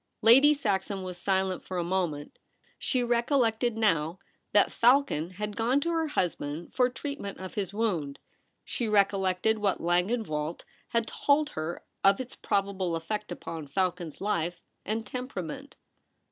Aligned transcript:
Lady 0.23 0.51
Saxon 0.51 1.03
was 1.03 1.19
silent 1.19 1.61
for 1.61 1.77
a 1.77 1.83
moment. 1.83 2.39
She 2.79 3.03
recollected 3.03 3.77
now 3.77 4.17
that 4.51 4.71
Falcon 4.71 5.29
had 5.29 5.55
gone 5.55 5.79
to 5.81 5.91
her 5.91 6.07
husband 6.07 6.73
for 6.73 6.89
treatment 6.89 7.37
of 7.37 7.53
his 7.53 7.71
wound. 7.71 8.17
She 8.65 8.87
recollected 8.87 9.59
what 9.59 9.79
Langenwelt 9.79 10.63
had 10.87 11.05
told 11.05 11.49
her 11.51 11.83
of 12.03 12.19
its 12.19 12.35
probable 12.35 12.95
effect 12.95 13.31
upon 13.31 13.67
Falcon's 13.67 14.19
life 14.19 14.59
and 14.83 15.05
temperament. 15.05 15.75